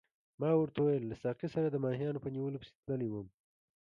[0.41, 3.27] ما ورته وویل له ساقي سره د ماهیانو په نیولو پسې تللی وم.